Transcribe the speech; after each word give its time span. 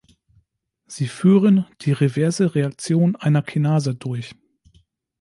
Sie 0.87 1.07
führen 1.07 1.67
die 1.81 1.91
reverse 1.91 2.55
Reaktion 2.55 3.15
einer 3.17 3.43
Kinase 3.43 3.93
durch. 3.93 4.33